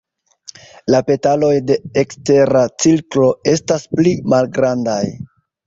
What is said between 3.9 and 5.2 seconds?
pli malgrandaj.